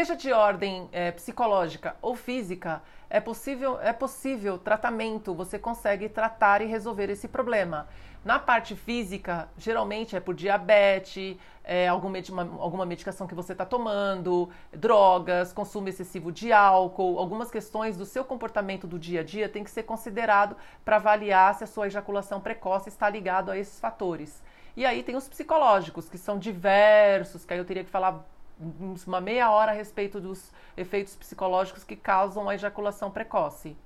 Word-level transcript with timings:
Seja 0.00 0.16
de 0.16 0.32
ordem 0.32 0.88
é, 0.92 1.10
psicológica 1.10 1.94
ou 2.00 2.16
física, 2.16 2.82
é 3.10 3.20
possível, 3.20 3.78
é 3.82 3.92
possível 3.92 4.56
tratamento, 4.56 5.34
você 5.34 5.58
consegue 5.58 6.08
tratar 6.08 6.62
e 6.62 6.64
resolver 6.64 7.10
esse 7.10 7.28
problema. 7.28 7.86
Na 8.24 8.38
parte 8.38 8.74
física, 8.74 9.50
geralmente 9.58 10.16
é 10.16 10.20
por 10.20 10.34
diabetes, 10.34 11.36
é, 11.62 11.86
alguma, 11.86 12.86
medicação 12.86 13.26
que 13.26 13.34
você 13.34 13.52
está 13.52 13.66
tomando, 13.66 14.48
drogas, 14.72 15.52
consumo 15.52 15.90
excessivo 15.90 16.32
de 16.32 16.50
álcool, 16.50 17.18
algumas 17.18 17.50
questões 17.50 17.94
do 17.94 18.06
seu 18.06 18.24
comportamento 18.24 18.86
do 18.86 18.98
dia 18.98 19.20
a 19.20 19.22
dia 19.22 19.50
tem 19.50 19.62
que 19.62 19.70
ser 19.70 19.82
considerado 19.82 20.56
para 20.82 20.96
avaliar 20.96 21.54
se 21.56 21.64
a 21.64 21.66
sua 21.66 21.88
ejaculação 21.88 22.40
precoce 22.40 22.88
está 22.88 23.10
ligado 23.10 23.50
a 23.50 23.58
esses 23.58 23.78
fatores. 23.78 24.42
E 24.74 24.86
aí 24.86 25.02
tem 25.02 25.14
os 25.14 25.28
psicológicos, 25.28 26.08
que 26.08 26.16
são 26.16 26.38
diversos, 26.38 27.44
que 27.44 27.52
aí 27.52 27.58
eu 27.58 27.66
teria 27.66 27.84
que 27.84 27.90
falar 27.90 28.24
uma 29.06 29.20
meia 29.20 29.50
hora 29.50 29.72
a 29.72 29.74
respeito 29.74 30.20
dos 30.20 30.52
efeitos 30.76 31.16
psicológicos 31.16 31.84
que 31.84 31.96
causam 31.96 32.48
a 32.48 32.54
ejaculação 32.54 33.10
precoce. 33.10 33.76